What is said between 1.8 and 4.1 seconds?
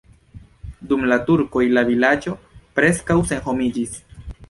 vilaĝo preskaŭ senhomiĝis.